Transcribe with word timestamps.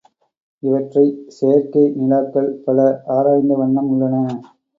இவற்றைச் 0.63 1.19
செயற்கை 1.29 1.83
நிலாக்கள் 1.99 2.49
பல 2.65 2.79
ஆராய்ந்த 3.17 3.53
வண்ணம் 3.55 3.91
உள்ளன. 3.91 4.25